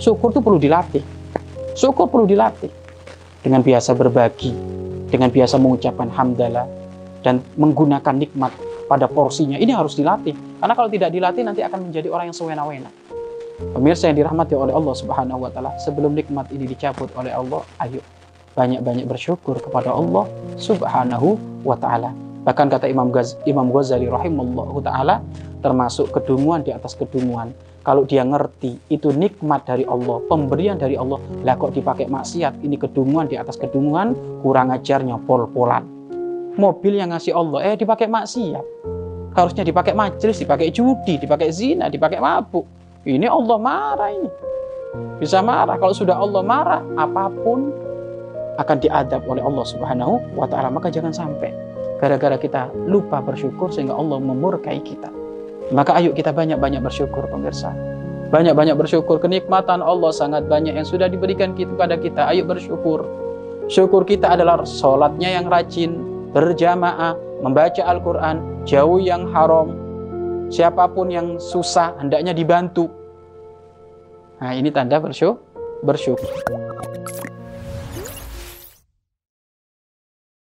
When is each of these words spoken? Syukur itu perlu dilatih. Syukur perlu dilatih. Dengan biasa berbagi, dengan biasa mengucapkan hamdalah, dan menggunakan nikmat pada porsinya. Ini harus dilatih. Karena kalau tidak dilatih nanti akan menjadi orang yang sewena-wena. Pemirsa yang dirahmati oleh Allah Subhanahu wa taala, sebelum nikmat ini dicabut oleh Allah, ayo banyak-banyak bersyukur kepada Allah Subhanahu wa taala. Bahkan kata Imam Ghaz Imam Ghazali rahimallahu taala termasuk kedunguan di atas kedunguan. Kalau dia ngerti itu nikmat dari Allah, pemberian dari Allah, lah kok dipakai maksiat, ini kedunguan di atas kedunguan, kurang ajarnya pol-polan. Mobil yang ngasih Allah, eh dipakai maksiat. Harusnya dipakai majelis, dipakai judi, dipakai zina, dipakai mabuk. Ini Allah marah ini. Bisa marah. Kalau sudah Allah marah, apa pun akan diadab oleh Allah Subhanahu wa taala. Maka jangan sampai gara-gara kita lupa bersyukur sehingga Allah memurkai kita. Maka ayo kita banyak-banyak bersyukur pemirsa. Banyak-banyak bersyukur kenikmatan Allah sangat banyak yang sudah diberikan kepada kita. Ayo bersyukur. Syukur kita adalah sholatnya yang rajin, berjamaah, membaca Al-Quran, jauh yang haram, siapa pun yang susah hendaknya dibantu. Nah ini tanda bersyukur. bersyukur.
Syukur 0.00 0.32
itu 0.32 0.40
perlu 0.40 0.56
dilatih. 0.56 1.04
Syukur 1.76 2.08
perlu 2.08 2.24
dilatih. 2.24 2.72
Dengan 3.44 3.60
biasa 3.60 3.92
berbagi, 3.92 4.52
dengan 5.12 5.28
biasa 5.28 5.60
mengucapkan 5.60 6.08
hamdalah, 6.12 6.64
dan 7.20 7.44
menggunakan 7.56 8.16
nikmat 8.16 8.52
pada 8.88 9.04
porsinya. 9.08 9.60
Ini 9.60 9.76
harus 9.76 9.96
dilatih. 9.96 10.32
Karena 10.60 10.72
kalau 10.72 10.88
tidak 10.88 11.12
dilatih 11.12 11.44
nanti 11.44 11.60
akan 11.60 11.92
menjadi 11.92 12.08
orang 12.08 12.32
yang 12.32 12.36
sewena-wena. 12.36 12.90
Pemirsa 13.60 14.08
yang 14.08 14.24
dirahmati 14.24 14.56
oleh 14.56 14.72
Allah 14.72 14.94
Subhanahu 14.96 15.44
wa 15.44 15.50
taala, 15.52 15.76
sebelum 15.84 16.16
nikmat 16.16 16.48
ini 16.48 16.64
dicabut 16.64 17.12
oleh 17.12 17.28
Allah, 17.28 17.60
ayo 17.84 18.00
banyak-banyak 18.56 19.04
bersyukur 19.04 19.60
kepada 19.60 19.92
Allah 19.92 20.24
Subhanahu 20.56 21.36
wa 21.60 21.76
taala. 21.76 22.08
Bahkan 22.48 22.66
kata 22.72 22.88
Imam 22.88 23.12
Ghaz 23.12 23.36
Imam 23.44 23.68
Ghazali 23.68 24.08
rahimallahu 24.08 24.80
taala 24.80 25.20
termasuk 25.60 26.10
kedunguan 26.10 26.64
di 26.64 26.74
atas 26.74 26.96
kedunguan. 26.96 27.52
Kalau 27.80 28.04
dia 28.04 28.20
ngerti 28.20 28.76
itu 28.92 29.08
nikmat 29.08 29.64
dari 29.64 29.88
Allah, 29.88 30.20
pemberian 30.28 30.76
dari 30.76 31.00
Allah, 31.00 31.16
lah 31.40 31.56
kok 31.56 31.72
dipakai 31.72 32.12
maksiat, 32.12 32.60
ini 32.60 32.76
kedunguan 32.76 33.24
di 33.24 33.40
atas 33.40 33.56
kedunguan, 33.56 34.12
kurang 34.44 34.68
ajarnya 34.68 35.16
pol-polan. 35.24 35.88
Mobil 36.60 37.00
yang 37.00 37.16
ngasih 37.16 37.32
Allah, 37.32 37.72
eh 37.72 37.76
dipakai 37.80 38.04
maksiat. 38.04 38.64
Harusnya 39.32 39.64
dipakai 39.64 39.96
majelis, 39.96 40.42
dipakai 40.42 40.68
judi, 40.68 41.16
dipakai 41.16 41.48
zina, 41.54 41.88
dipakai 41.88 42.20
mabuk. 42.20 42.68
Ini 43.06 43.30
Allah 43.30 43.56
marah 43.56 44.10
ini. 44.12 44.28
Bisa 45.22 45.40
marah. 45.40 45.78
Kalau 45.80 45.94
sudah 45.96 46.18
Allah 46.18 46.42
marah, 46.44 46.82
apa 46.98 47.32
pun 47.32 47.72
akan 48.60 48.76
diadab 48.76 49.24
oleh 49.24 49.40
Allah 49.40 49.64
Subhanahu 49.64 50.36
wa 50.36 50.44
taala. 50.50 50.68
Maka 50.68 50.92
jangan 50.92 51.14
sampai 51.14 51.54
gara-gara 51.96 52.36
kita 52.36 52.68
lupa 52.84 53.24
bersyukur 53.24 53.72
sehingga 53.72 53.96
Allah 53.96 54.20
memurkai 54.20 54.82
kita. 54.84 55.19
Maka 55.70 56.02
ayo 56.02 56.10
kita 56.10 56.34
banyak-banyak 56.34 56.82
bersyukur 56.82 57.30
pemirsa. 57.30 57.70
Banyak-banyak 58.30 58.78
bersyukur 58.78 59.18
kenikmatan 59.18 59.82
Allah 59.82 60.10
sangat 60.14 60.46
banyak 60.46 60.74
yang 60.74 60.86
sudah 60.86 61.10
diberikan 61.10 61.54
kepada 61.54 61.98
kita. 61.98 62.30
Ayo 62.30 62.46
bersyukur. 62.46 63.06
Syukur 63.70 64.02
kita 64.02 64.34
adalah 64.34 64.66
sholatnya 64.66 65.30
yang 65.30 65.46
rajin, 65.46 65.98
berjamaah, 66.34 67.14
membaca 67.42 67.82
Al-Quran, 67.86 68.66
jauh 68.66 68.98
yang 68.98 69.30
haram, 69.30 69.74
siapa 70.50 70.90
pun 70.90 71.06
yang 71.10 71.38
susah 71.38 71.94
hendaknya 72.02 72.34
dibantu. 72.34 72.90
Nah 74.42 74.52
ini 74.58 74.74
tanda 74.74 74.98
bersyukur. 74.98 75.38
bersyukur. 75.80 76.28